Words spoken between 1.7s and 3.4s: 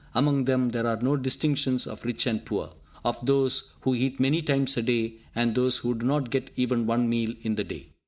of rich and poor, of